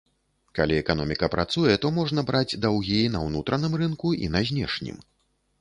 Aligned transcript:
Калі 0.59 0.77
эканоміка 0.83 1.27
працуе, 1.35 1.75
то 1.83 1.91
можна 1.99 2.25
браць 2.29 2.57
даўгі 2.65 2.97
і 3.03 3.13
на 3.17 3.21
ўнутраным 3.27 3.73
рынку, 3.83 4.15
і 4.25 4.35
на 4.39 4.43
знешнім. 4.53 4.97